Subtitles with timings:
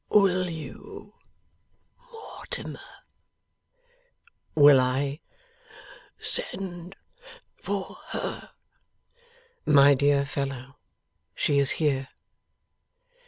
[0.09, 1.13] 'Will you,
[2.11, 2.79] Mortimer'
[4.55, 5.19] 'Will I?
[6.17, 6.95] 'Send
[7.55, 8.49] for her?'
[9.67, 10.77] 'My dear fellow,
[11.35, 12.07] she is here.